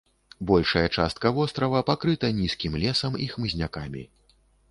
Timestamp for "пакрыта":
1.91-2.31